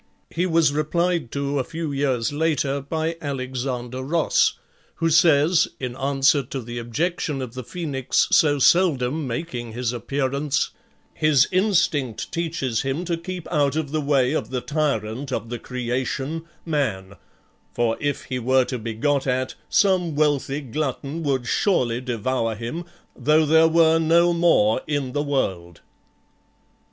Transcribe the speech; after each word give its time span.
He 0.31 0.47
was 0.47 0.73
replied 0.73 1.31
to 1.33 1.59
a 1.59 1.63
few 1.63 1.91
years 1.91 2.33
later 2.33 2.81
by 2.81 3.17
Alexander 3.21 4.01
Ross, 4.01 4.53
who 4.95 5.11
says, 5.11 5.67
in 5.79 5.95
answer 5.95 6.41
to 6.41 6.59
the 6.59 6.79
objection 6.79 7.39
of 7.39 7.53
the 7.53 7.63
Phoenix 7.63 8.27
so 8.31 8.57
seldom 8.57 9.27
making 9.27 9.73
his 9.73 9.93
appearance, 9.93 10.71
"His 11.13 11.47
instinct 11.51 12.31
teaches 12.31 12.81
him 12.81 13.05
to 13.05 13.15
keep 13.15 13.47
out 13.51 13.75
of 13.75 13.91
the 13.91 14.01
way 14.01 14.33
of 14.33 14.49
the 14.49 14.61
tyrant 14.61 15.31
of 15.31 15.49
the 15.49 15.59
creation, 15.59 16.45
MAN, 16.65 17.13
for 17.71 17.95
if 17.99 18.23
he 18.23 18.39
were 18.39 18.65
to 18.65 18.79
be 18.79 18.95
got 18.95 19.27
at, 19.27 19.53
some 19.69 20.15
wealthy 20.15 20.61
glutton 20.61 21.21
would 21.21 21.45
surely 21.45 22.01
devour 22.01 22.55
him, 22.55 22.85
though 23.15 23.45
there 23.45 23.67
were 23.67 23.99
no 23.99 24.33
more 24.33 24.81
in 24.87 25.11
the 25.11 25.21
world." 25.21 25.81